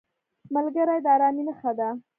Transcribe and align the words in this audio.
ملګری 0.53 0.99
د 1.05 1.07
ارامۍ 1.15 1.43
نښه 1.47 1.71
ده 1.79 1.89